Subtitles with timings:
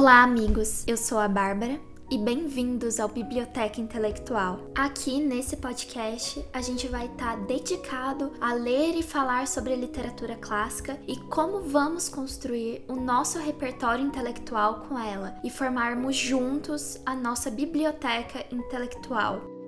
[0.00, 0.82] Olá, amigos!
[0.86, 1.78] Eu sou a Bárbara
[2.10, 4.58] e bem-vindos ao Biblioteca Intelectual.
[4.74, 10.36] Aqui nesse podcast a gente vai estar tá dedicado a ler e falar sobre literatura
[10.36, 17.14] clássica e como vamos construir o nosso repertório intelectual com ela e formarmos juntos a
[17.14, 19.59] nossa biblioteca intelectual.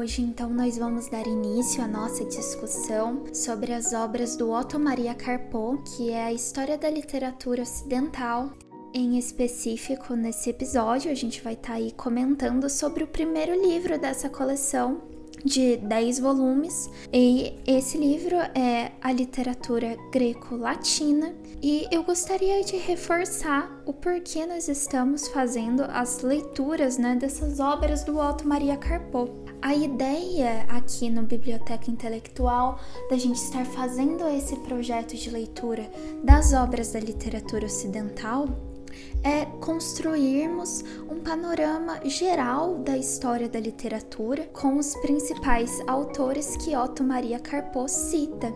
[0.00, 5.14] Hoje então nós vamos dar início à nossa discussão sobre as obras do Otto Maria
[5.14, 8.50] Carpo, que é a história da literatura ocidental.
[8.94, 13.98] Em específico, nesse episódio, a gente vai estar tá aí comentando sobre o primeiro livro
[13.98, 15.02] dessa coleção,
[15.44, 21.34] de 10 volumes, e esse livro é a literatura greco-latina.
[21.62, 28.02] E eu gostaria de reforçar o porquê nós estamos fazendo as leituras né, dessas obras
[28.02, 29.49] do Otto Maria Carpo.
[29.62, 32.80] A ideia aqui no Biblioteca Intelectual
[33.10, 35.90] da gente estar fazendo esse projeto de leitura
[36.24, 38.48] das obras da literatura ocidental
[39.22, 47.04] é construirmos um panorama geral da história da literatura com os principais autores que Otto
[47.04, 48.50] Maria Carpo cita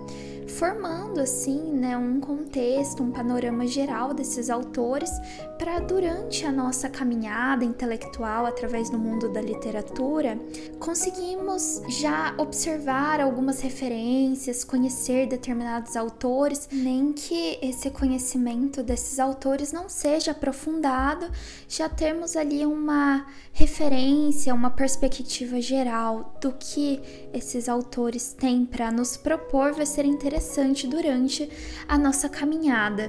[0.48, 5.10] formando assim, né, um contexto, um panorama geral desses autores
[5.58, 10.38] para durante a nossa caminhada intelectual através do mundo da literatura,
[10.78, 19.88] conseguimos já observar algumas referências, conhecer determinados autores, nem que esse conhecimento desses autores não
[19.88, 21.30] seja aprofundado,
[21.68, 27.00] já temos ali uma referência, uma perspectiva geral do que
[27.32, 31.48] esses autores têm para nos propor vai ser interessante interessante durante
[31.86, 33.08] a nossa caminhada.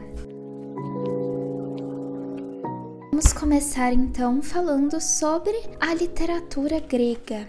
[3.10, 7.48] Vamos começar então falando sobre a literatura grega,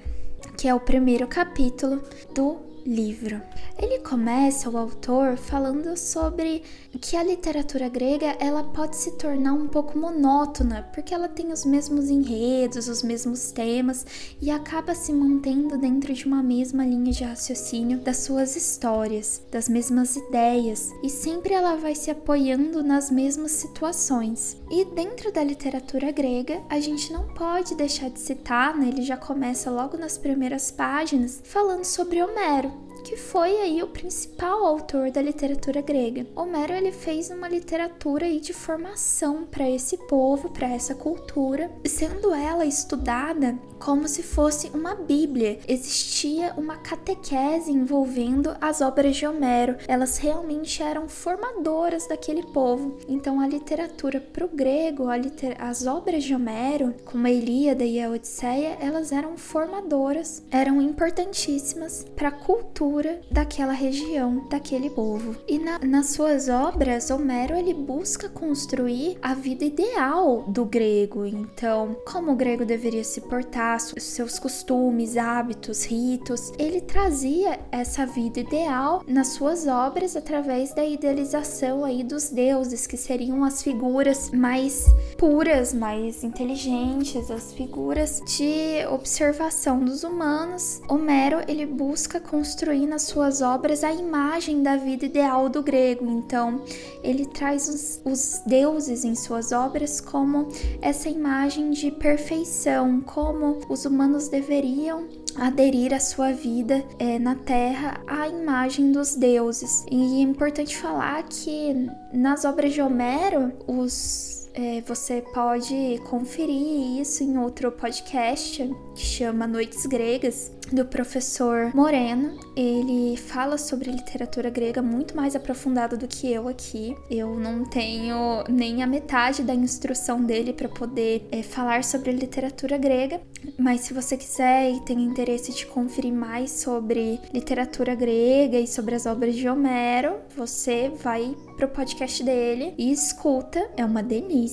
[0.56, 2.02] que é o primeiro capítulo
[2.34, 3.42] do livro.
[3.78, 6.62] Ele começa, o autor, falando sobre
[7.00, 11.64] que a literatura grega ela pode se tornar um pouco monótona, porque ela tem os
[11.64, 14.06] mesmos enredos, os mesmos temas
[14.40, 19.68] e acaba se mantendo dentro de uma mesma linha de raciocínio das suas histórias, das
[19.68, 24.56] mesmas ideias, e sempre ela vai se apoiando nas mesmas situações.
[24.70, 28.88] E dentro da literatura grega, a gente não pode deixar de citar, né?
[28.88, 32.75] ele já começa logo nas primeiras páginas falando sobre Homero
[33.06, 36.26] que foi aí o principal autor da literatura grega.
[36.34, 42.34] Homero ele fez uma literatura aí de formação para esse povo, para essa cultura, sendo
[42.34, 45.60] ela estudada como se fosse uma Bíblia.
[45.68, 49.76] Existia uma catequese envolvendo as obras de Homero.
[49.86, 52.98] Elas realmente eram formadoras daquele povo.
[53.06, 55.54] Então a literatura para o grego, liter...
[55.60, 62.04] as obras de Homero, como a Ilíada e a Odisseia, elas eram formadoras, eram importantíssimas
[62.16, 65.36] para a cultura cultura daquela região, daquele povo.
[65.46, 71.26] E na, nas suas obras, Homero ele busca construir a vida ideal do grego.
[71.26, 78.40] Então, como o grego deveria se portar, seus costumes, hábitos, ritos, ele trazia essa vida
[78.40, 84.86] ideal nas suas obras através da idealização aí dos deuses, que seriam as figuras mais
[85.18, 90.80] puras, mais inteligentes, as figuras de observação dos humanos.
[90.88, 96.10] Homero ele busca construir nas suas obras a imagem da vida ideal do grego.
[96.10, 96.62] Então,
[97.02, 100.48] ele traz os, os deuses em suas obras como
[100.80, 108.00] essa imagem de perfeição, como os humanos deveriam aderir a sua vida é, na Terra
[108.06, 109.84] à imagem dos deuses.
[109.90, 117.22] E é importante falar que nas obras de Homero, os é, você pode conferir isso
[117.22, 122.38] em outro podcast que chama Noites Gregas, do professor Moreno.
[122.56, 126.96] Ele fala sobre literatura grega muito mais aprofundado do que eu aqui.
[127.10, 132.76] Eu não tenho nem a metade da instrução dele para poder é, falar sobre literatura
[132.76, 133.20] grega,
[133.58, 138.94] mas se você quiser e tem interesse de conferir mais sobre literatura grega e sobre
[138.94, 143.70] as obras de Homero, você vai pro podcast dele e escuta.
[143.76, 144.45] É uma delícia.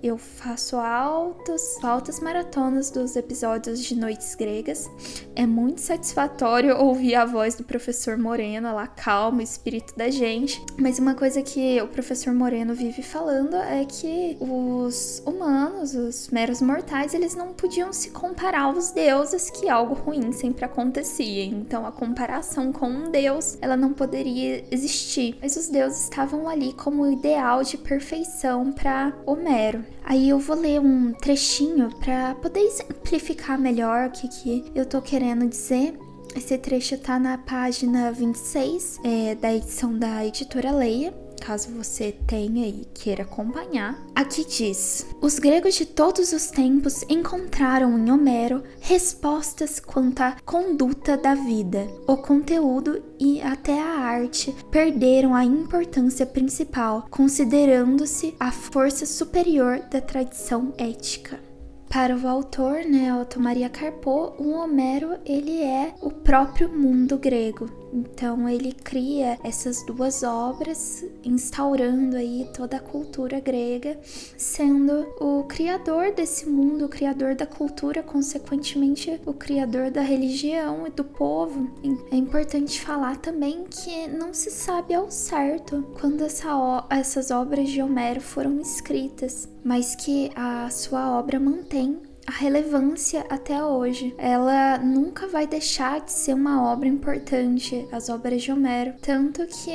[0.00, 4.88] Eu faço altos, altas maratonas dos episódios de Noites Gregas.
[5.34, 10.64] É muito satisfatório ouvir a voz do professor Moreno, ela calma o espírito da gente.
[10.78, 16.62] Mas uma coisa que o professor Moreno vive falando é que os humanos, os meros
[16.62, 21.44] mortais, eles não podiam se comparar aos deuses, que algo ruim sempre acontecia.
[21.44, 25.36] Então a comparação com um deus, ela não poderia existir.
[25.42, 29.82] Mas os deuses estavam ali como ideal de perfeição para Homero.
[30.04, 35.00] Aí eu vou ler um trechinho para poder exemplificar melhor o que, que eu tô
[35.00, 35.98] querendo dizer.
[36.36, 42.68] Esse trecho tá na página 26 é, da edição da editora Leia caso você tenha
[42.68, 43.98] e queira acompanhar.
[44.14, 51.16] Aqui diz: Os gregos de todos os tempos encontraram em Homero respostas quanto à conduta
[51.16, 51.88] da vida.
[52.06, 60.00] O conteúdo e até a arte perderam a importância principal, considerando-se a força superior da
[60.00, 61.40] tradição ética.
[61.88, 67.79] Para o autor, né, Otto Maria Carpo, o Homero ele é o próprio mundo grego.
[67.92, 73.98] Então ele cria essas duas obras, instaurando aí toda a cultura grega,
[74.36, 80.90] sendo o criador desse mundo, o criador da cultura, consequentemente o criador da religião e
[80.90, 81.70] do povo.
[82.10, 87.82] É importante falar também que não se sabe ao certo quando essa, essas obras de
[87.82, 94.14] Homero foram escritas, mas que a sua obra mantém a relevância até hoje.
[94.16, 99.72] Ela nunca vai deixar de ser uma obra importante, as obras de Homero, tanto que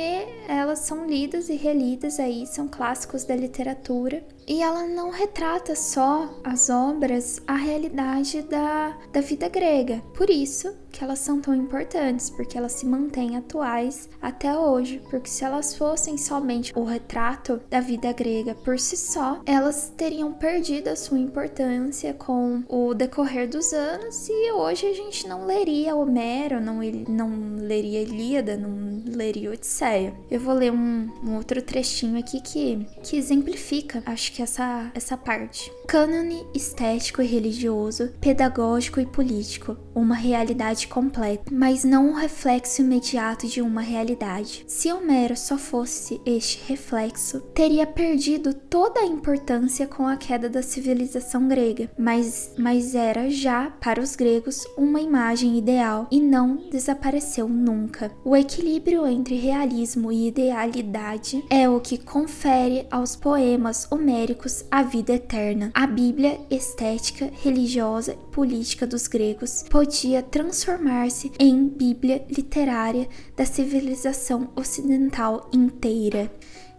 [0.48, 6.28] elas são lidas e relidas aí, são clássicos da literatura e ela não retrata só
[6.44, 10.02] as obras, a realidade da, da vida grega.
[10.14, 15.02] Por isso que elas são tão importantes, porque elas se mantêm atuais até hoje.
[15.10, 20.32] Porque se elas fossem somente o retrato da vida grega por si só, elas teriam
[20.32, 25.94] perdido a sua importância com o decorrer dos anos e hoje a gente não leria
[25.94, 30.14] Homero, não, não leria Ilíada, não leria Odisseia.
[30.30, 35.16] Eu vou ler um, um outro trechinho aqui que, que exemplifica, acho que essa, essa
[35.16, 35.72] parte.
[35.86, 43.46] Cânone estético e religioso, pedagógico e político, uma realidade completa, mas não um reflexo imediato
[43.46, 44.64] de uma realidade.
[44.66, 50.62] Se Homero só fosse este reflexo, teria perdido toda a importância com a queda da
[50.62, 57.48] civilização grega, mas, mas era já, para os gregos, uma imagem ideal e não desapareceu
[57.48, 58.10] nunca.
[58.24, 64.25] O equilíbrio entre realismo e idealidade é o que confere aos poemas homéricos
[64.70, 65.70] a vida eterna.
[65.74, 74.48] A Bíblia estética, religiosa e política dos gregos podia transformar-se em Bíblia literária da civilização
[74.56, 76.30] ocidental inteira.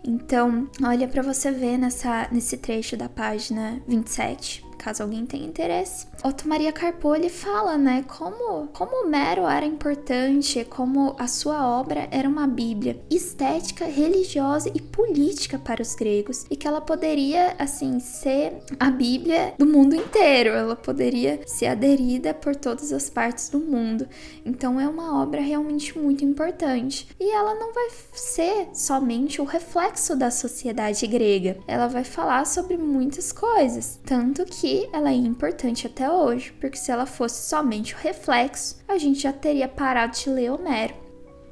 [0.03, 6.07] Então, olha para você ver nessa, nesse trecho da página 27 caso alguém tenha interesse.
[6.23, 12.07] Otto Maria Carpo ele fala, né, como como Homero era importante, como a sua obra
[12.09, 17.99] era uma bíblia estética, religiosa e política para os gregos e que ela poderia assim
[17.99, 23.59] ser a bíblia do mundo inteiro, ela poderia ser aderida por todas as partes do
[23.59, 24.07] mundo.
[24.45, 27.09] Então é uma obra realmente muito importante.
[27.19, 31.57] E ela não vai ser somente o reflexo da sociedade grega.
[31.67, 36.91] Ela vai falar sobre muitas coisas, tanto que ela é importante até hoje, porque se
[36.91, 40.93] ela fosse somente o reflexo, a gente já teria parado de ler Homero.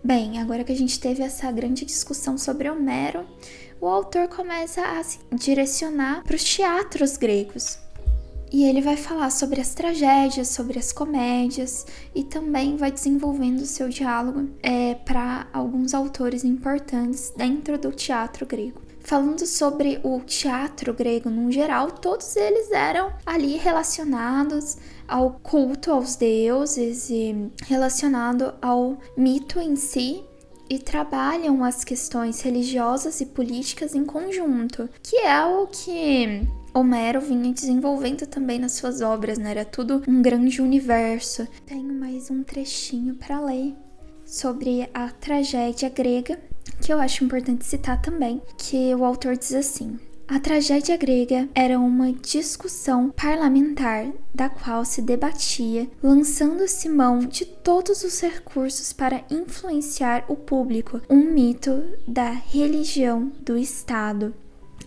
[0.04, 3.25] Bem, agora que a gente teve essa grande discussão sobre Homero,
[3.80, 7.77] o autor começa a se direcionar para os teatros gregos.
[8.51, 13.66] E ele vai falar sobre as tragédias, sobre as comédias e também vai desenvolvendo o
[13.66, 20.94] seu diálogo é, para alguns autores importantes dentro do teatro grego falando sobre o teatro
[20.94, 28.98] grego no geral, todos eles eram ali relacionados ao culto aos deuses e relacionado ao
[29.15, 30.24] mito em si
[30.68, 36.41] e trabalham as questões religiosas e políticas em conjunto, que é o que
[36.74, 39.51] Homero vinha desenvolvendo também nas suas obras, né?
[39.51, 41.48] Era tudo um grande universo.
[41.65, 43.75] Tenho mais um trechinho para ler
[44.25, 46.39] sobre a tragédia grega
[46.82, 51.79] que eu acho importante citar também, que o autor diz assim: a tragédia grega era
[51.79, 60.25] uma discussão parlamentar da qual se debatia, lançando-se mão de todos os recursos para influenciar
[60.27, 64.34] o público, um mito da religião do Estado.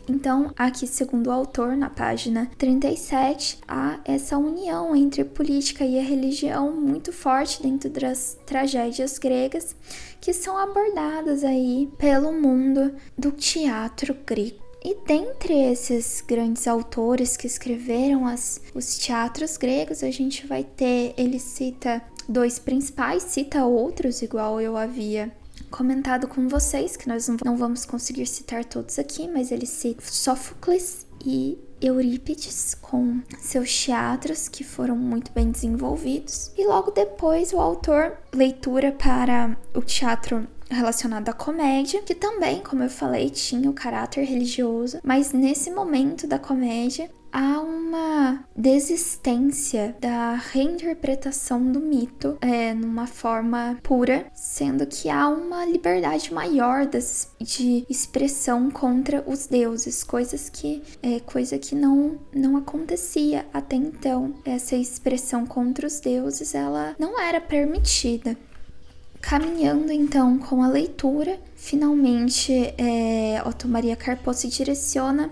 [0.09, 6.03] Então, aqui, segundo o autor, na página 37, há essa união entre política e a
[6.03, 9.77] religião muito forte dentro das tragédias gregas
[10.21, 14.67] que são abordadas aí pelo mundo do teatro grego.
[14.83, 21.12] E dentre esses grandes autores que escreveram as, os teatros gregos, a gente vai ter,
[21.19, 25.33] ele cita dois principais, cita outros, igual eu havia
[25.70, 31.06] comentado com vocês, que nós não vamos conseguir citar todos aqui, mas ele cita Sófocles
[31.25, 36.50] e Eurípides com seus teatros que foram muito bem desenvolvidos.
[36.56, 42.82] E logo depois o autor leitura para o teatro relacionado à comédia, que também, como
[42.82, 50.34] eu falei, tinha o caráter religioso, mas nesse momento da comédia há uma desistência da
[50.34, 57.84] reinterpretação do mito é, numa forma pura, sendo que há uma liberdade maior das, de
[57.88, 64.34] expressão contra os deuses, coisas que é coisa que não não acontecia até então.
[64.44, 68.37] Essa expressão contra os deuses ela não era permitida.
[69.20, 75.30] Caminhando então com a leitura, finalmente é, Otto Maria Carpo se direciona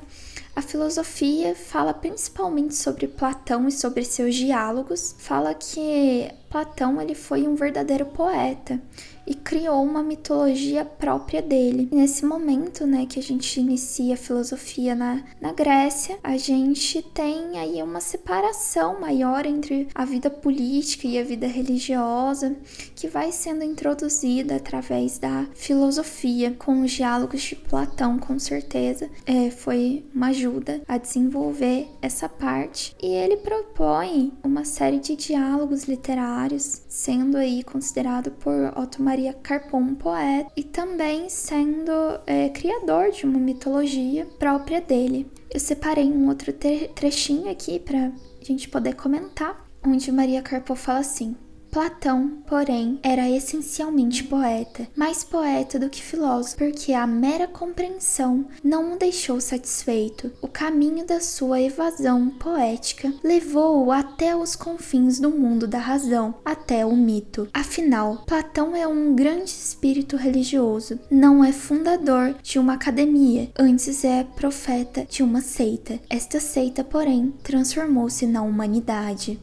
[0.56, 5.14] a filosofia fala principalmente sobre Platão e sobre seus diálogos.
[5.18, 8.80] Fala que Platão ele foi um verdadeiro poeta
[9.26, 11.88] e criou uma mitologia própria dele.
[11.90, 17.02] E nesse momento, né, que a gente inicia a filosofia na, na Grécia, a gente
[17.02, 22.56] tem aí uma separação maior entre a vida política e a vida religiosa,
[22.94, 29.50] que vai sendo introduzida através da filosofia, com os diálogos de Platão, com certeza, é,
[29.50, 32.94] foi uma ajuda a desenvolver essa parte.
[33.02, 39.78] E ele propõe uma série de diálogos literários, sendo aí considerado por Otto Maria Carpon,
[39.78, 41.90] um poeta, e também sendo
[42.26, 45.30] é, criador de uma mitologia própria dele.
[45.50, 50.98] Eu separei um outro trechinho aqui para a gente poder comentar, onde Maria Carpo fala
[50.98, 51.34] assim:
[51.76, 58.94] Platão, porém, era essencialmente poeta, mais poeta do que filósofo, porque a mera compreensão não
[58.94, 60.32] o deixou satisfeito.
[60.40, 66.86] O caminho da sua evasão poética levou-o até os confins do mundo da razão, até
[66.86, 67.46] o mito.
[67.52, 74.24] Afinal, Platão é um grande espírito religioso, não é fundador de uma academia, antes é
[74.24, 76.00] profeta de uma seita.
[76.08, 79.38] Esta seita, porém, transformou-se na humanidade.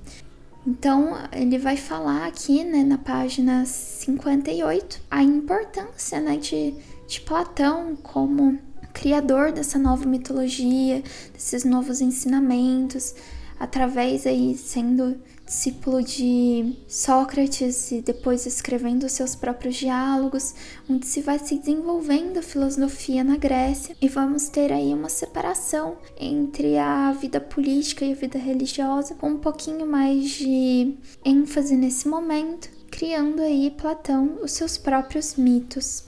[0.65, 6.73] Então, ele vai falar aqui, né, na página 58, a importância, né, de,
[7.05, 8.57] de Platão como
[8.93, 11.03] criador dessa nova mitologia,
[11.33, 13.13] desses novos ensinamentos,
[13.59, 20.55] através aí sendo discípulo de Sócrates e depois escrevendo seus próprios diálogos,
[20.89, 25.97] onde se vai se desenvolvendo a filosofia na Grécia e vamos ter aí uma separação
[26.19, 32.07] entre a vida política e a vida religiosa, com um pouquinho mais de ênfase nesse
[32.07, 36.05] momento, criando aí Platão os seus próprios mitos.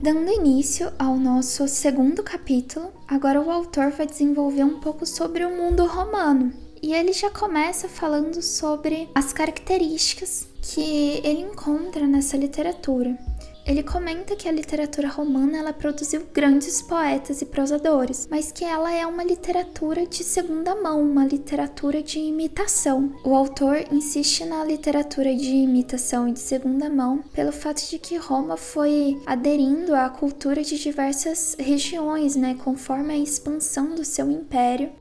[0.00, 5.56] Dando início ao nosso segundo capítulo, agora o autor vai desenvolver um pouco sobre o
[5.56, 6.52] mundo romano.
[6.82, 13.16] E ele já começa falando sobre as características que ele encontra nessa literatura.
[13.66, 18.92] Ele comenta que a literatura romana ela produziu grandes poetas e prosadores, mas que ela
[18.92, 23.12] é uma literatura de segunda mão, uma literatura de imitação.
[23.24, 28.16] O autor insiste na literatura de imitação e de segunda mão pelo fato de que
[28.16, 34.92] Roma foi aderindo à cultura de diversas regiões, né, conforme a expansão do seu império.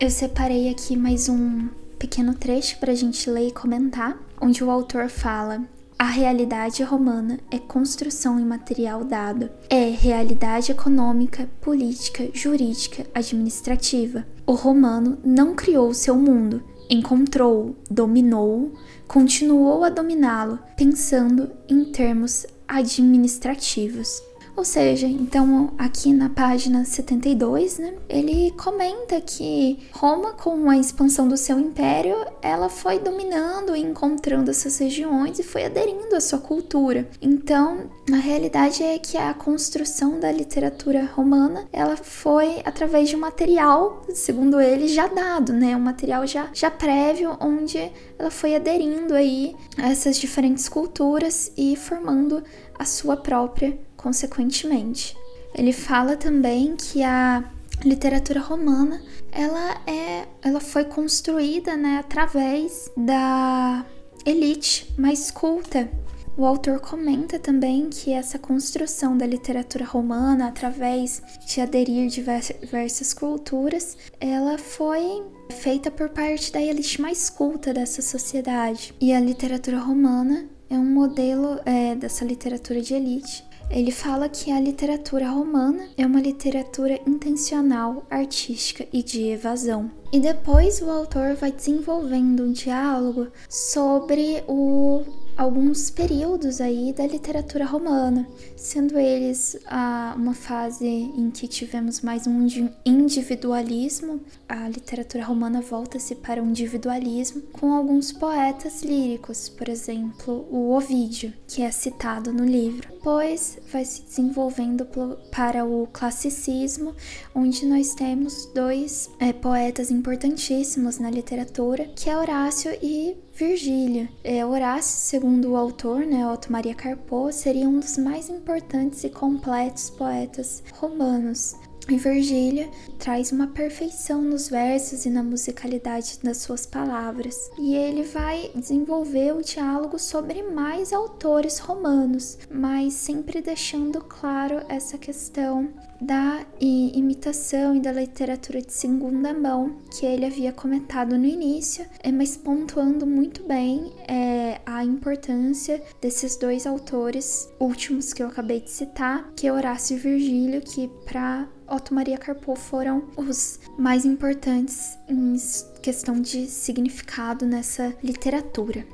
[0.00, 4.70] Eu separei aqui mais um pequeno trecho para a gente ler e comentar, onde o
[4.70, 5.62] autor fala
[6.04, 14.26] a realidade romana é construção imaterial dado, é realidade econômica, política, jurídica, administrativa.
[14.46, 18.74] O romano não criou seu mundo, encontrou-o, dominou-o,
[19.08, 24.22] continuou a dominá-lo, pensando em termos administrativos.
[24.56, 31.26] Ou seja, então aqui na página 72, né, ele comenta que Roma, com a expansão
[31.26, 36.38] do seu império, ela foi dominando e encontrando essas regiões e foi aderindo à sua
[36.38, 37.08] cultura.
[37.20, 43.20] Então, a realidade é que a construção da literatura romana, ela foi através de um
[43.20, 49.14] material, segundo ele, já dado, né, um material já, já prévio, onde ela foi aderindo
[49.14, 52.42] aí a essas diferentes culturas e formando
[52.78, 55.16] a sua própria consequentemente.
[55.54, 57.44] Ele fala também que a
[57.84, 63.84] literatura romana ela é ela foi construída né, através da
[64.24, 65.88] elite mais culta
[66.36, 73.96] o autor comenta também que essa construção da literatura romana através de aderir diversas culturas,
[74.18, 78.92] ela foi feita por parte da elite mais culta dessa sociedade.
[79.00, 84.52] E a literatura romana é um modelo é, dessa literatura de elite ele fala que
[84.52, 89.90] a literatura romana é uma literatura intencional, artística e de evasão.
[90.12, 95.02] E depois o autor vai desenvolvendo um diálogo sobre o
[95.36, 98.26] alguns períodos aí da literatura romana,
[98.56, 102.46] sendo eles a, uma fase em que tivemos mais um
[102.84, 110.74] individualismo, a literatura romana volta-se para o individualismo, com alguns poetas líricos, por exemplo, o
[110.74, 112.88] Ovídio, que é citado no livro.
[112.92, 114.86] Depois vai se desenvolvendo
[115.30, 116.94] para o classicismo,
[117.34, 124.08] onde nós temos dois é, poetas importantíssimos na literatura, que é Horácio e Virgílio.
[124.22, 129.10] É, Horácio, segundo o autor, né, Otto Maria Carpo, seria um dos mais importantes e
[129.10, 131.56] completos poetas romanos.
[131.88, 137.50] E Virgílio traz uma perfeição nos versos e na musicalidade das suas palavras.
[137.58, 144.96] E ele vai desenvolver o diálogo sobre mais autores romanos, mas sempre deixando claro essa
[144.96, 145.68] questão
[146.00, 152.10] da imitação e da literatura de segunda mão que ele havia comentado no início, é,
[152.10, 158.70] mas pontuando muito bem é, a importância desses dois autores últimos que eu acabei de
[158.70, 164.98] citar, que é Horácio e Virgílio, que para Otto Maria Carpo foram os mais importantes
[165.08, 165.34] em
[165.80, 168.86] questão de significado nessa literatura.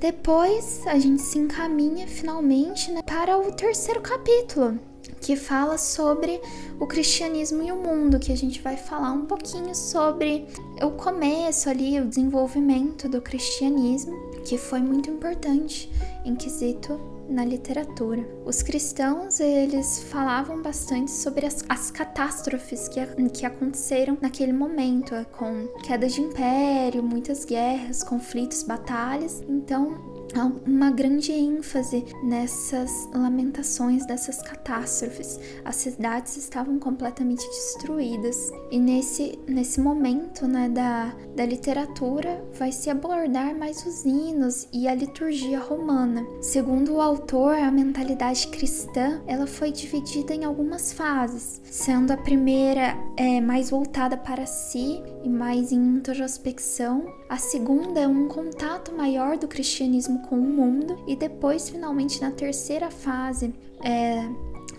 [0.00, 4.78] Depois a gente se encaminha finalmente né, para o terceiro capítulo,
[5.20, 6.40] que fala sobre
[6.78, 10.46] o cristianismo e o mundo, que a gente vai falar um pouquinho sobre
[10.82, 15.90] o começo ali, o desenvolvimento do cristianismo, que foi muito importante
[16.22, 18.26] em quesito na literatura.
[18.44, 23.00] Os cristãos, eles falavam bastante sobre as, as catástrofes que,
[23.30, 29.42] que aconteceram naquele momento, com queda de império, muitas guerras, conflitos, batalhas.
[29.48, 35.38] Então, há uma grande ênfase nessas lamentações dessas catástrofes.
[35.64, 42.90] As cidades estavam completamente destruídas e nesse, nesse momento né, da, da literatura vai se
[42.90, 46.26] abordar mais os hinos e a liturgia romana.
[46.40, 52.96] Segundo o autor, a mentalidade cristã ela foi dividida em algumas fases, sendo a primeira
[53.16, 59.38] é, mais voltada para si e mais em introspecção, a segunda é um contato maior
[59.38, 64.28] do cristianismo com o mundo, e depois, finalmente, na terceira fase, é,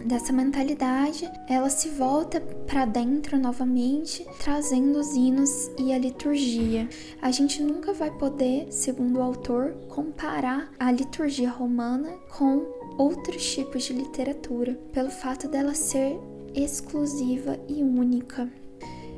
[0.04, 6.88] dessa mentalidade, ela se volta para dentro novamente, trazendo os hinos e a liturgia.
[7.22, 12.66] A gente nunca vai poder, segundo o autor, comparar a liturgia romana com
[12.98, 16.20] outros tipos de literatura, pelo fato dela ser
[16.54, 18.50] exclusiva e única.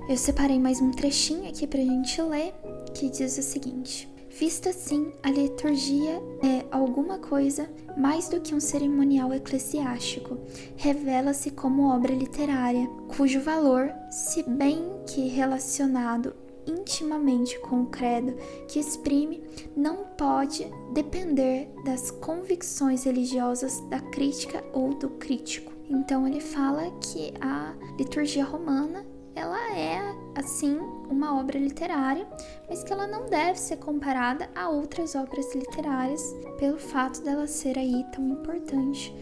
[0.10, 2.54] Eu separei mais um trechinho aqui para a gente ler,
[2.94, 4.08] que diz o seguinte:
[4.40, 10.38] Vista assim, a liturgia é alguma coisa mais do que um cerimonial eclesiástico.
[10.76, 16.36] Revela-se como obra literária, cujo valor, se bem que relacionado
[16.68, 18.36] intimamente com o credo
[18.68, 19.42] que exprime,
[19.76, 25.72] não pode depender das convicções religiosas da crítica ou do crítico.
[25.90, 29.04] Então ele fala que a liturgia romana
[29.38, 30.00] ela é
[30.36, 30.78] assim
[31.10, 32.28] uma obra literária,
[32.68, 37.78] mas que ela não deve ser comparada a outras obras literárias pelo fato dela ser
[37.78, 39.14] aí tão importante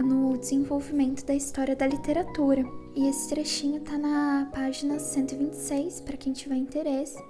[0.00, 2.64] no desenvolvimento da história da literatura.
[2.94, 7.22] E esse trechinho tá na página 126 para quem tiver interesse.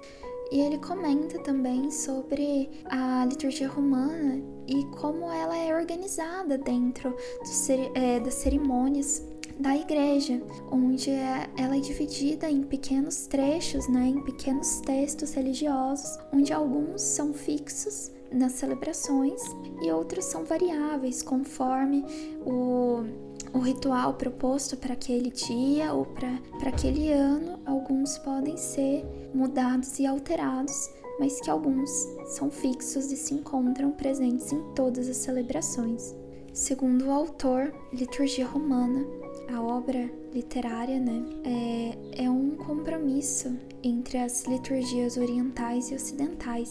[0.51, 7.97] E ele comenta também sobre a liturgia romana e como ela é organizada dentro do,
[7.97, 9.23] é, das cerimônias
[9.59, 10.41] da igreja,
[10.71, 17.01] onde é, ela é dividida em pequenos trechos, né, em pequenos textos religiosos, onde alguns
[17.01, 19.41] são fixos nas celebrações
[19.81, 22.05] e outros são variáveis conforme
[22.45, 23.03] o,
[23.53, 27.59] o ritual proposto para aquele dia ou para aquele ano.
[27.65, 31.89] Alguns podem ser mudados e alterados, mas que alguns
[32.27, 36.15] são fixos e se encontram presentes em todas as celebrações.
[36.53, 39.05] Segundo o autor, liturgia romana
[39.53, 46.69] a obra literária, né, é, é um compromisso entre as liturgias orientais e ocidentais.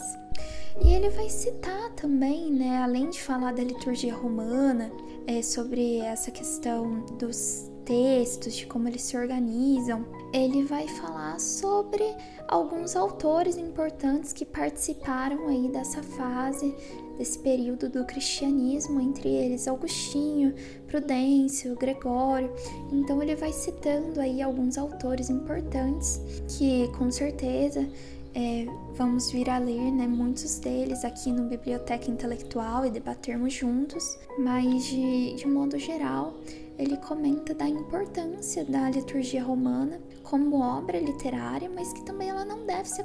[0.81, 4.91] E ele vai citar também, né, além de falar da liturgia romana,
[5.27, 12.03] é, sobre essa questão dos textos, de como eles se organizam, ele vai falar sobre
[12.47, 16.75] alguns autores importantes que participaram aí dessa fase
[17.19, 20.55] desse período do cristianismo, entre eles Augustinho,
[20.87, 22.49] Prudêncio, Gregório.
[22.93, 27.87] Então ele vai citando aí alguns autores importantes que com certeza
[28.33, 34.17] é, vamos vir a ler né, muitos deles aqui no Biblioteca Intelectual e debatermos juntos,
[34.37, 36.33] mas de, de modo geral,
[36.77, 42.63] ele comenta da importância da liturgia romana como obra literária, mas que também ela não
[42.63, 43.03] deve ser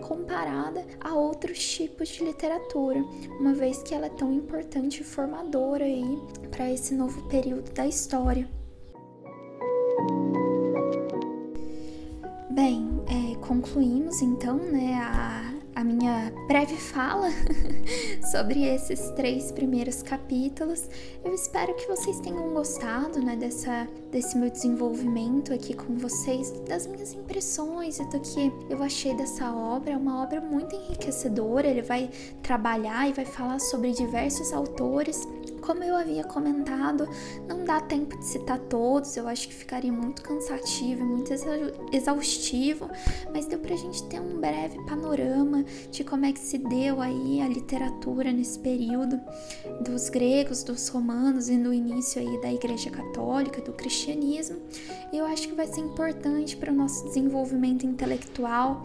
[0.00, 3.04] comparada a outros tipos de literatura,
[3.38, 6.18] uma vez que ela é tão importante e formadora aí
[6.50, 8.48] para esse novo período da história.
[12.50, 15.45] Bem, é, concluímos então né, a,
[15.76, 17.28] a minha breve fala
[18.32, 20.88] sobre esses três primeiros capítulos.
[21.22, 26.86] Eu espero que vocês tenham gostado né, dessa, desse meu desenvolvimento aqui com vocês, das
[26.86, 29.92] minhas impressões e do que eu achei dessa obra.
[29.92, 31.68] É uma obra muito enriquecedora.
[31.68, 32.10] Ele vai
[32.42, 35.28] trabalhar e vai falar sobre diversos autores
[35.60, 37.08] como eu havia comentado,
[37.48, 41.32] não dá tempo de citar todos, eu acho que ficaria muito cansativo e muito
[41.92, 42.88] exaustivo,
[43.32, 47.40] mas deu pra gente ter um breve panorama de como é que se deu aí
[47.40, 49.20] a literatura nesse período
[49.80, 54.56] dos gregos, dos romanos e no início aí da Igreja Católica, do cristianismo.
[55.12, 58.84] Eu acho que vai ser importante para o nosso desenvolvimento intelectual,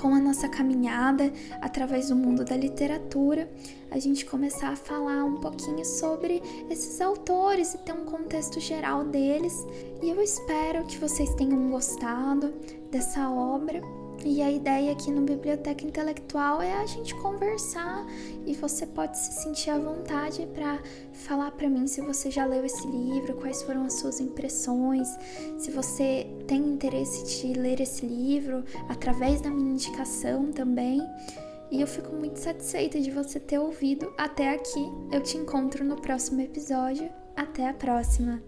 [0.00, 3.50] com a nossa caminhada através do mundo da literatura,
[3.90, 9.04] a gente começar a falar um pouquinho sobre esses autores e ter um contexto geral
[9.04, 9.66] deles.
[10.02, 12.52] E eu espero que vocês tenham gostado
[12.90, 13.82] dessa obra
[14.24, 18.06] e a ideia aqui no Biblioteca Intelectual é a gente conversar
[18.46, 20.80] e você pode se sentir à vontade para
[21.12, 25.08] falar para mim se você já leu esse livro, quais foram as suas impressões,
[25.58, 31.00] se você tem interesse de ler esse livro através da minha indicação também.
[31.70, 34.90] E eu fico muito satisfeita de você ter ouvido até aqui.
[35.12, 37.10] Eu te encontro no próximo episódio.
[37.36, 38.47] Até a próxima!